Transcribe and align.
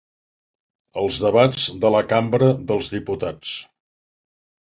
Els 1.01 1.19
debats 1.25 1.65
de 1.83 1.91
la 1.97 2.01
cambra 2.13 2.49
dels 2.71 2.89
diputats. 2.95 3.55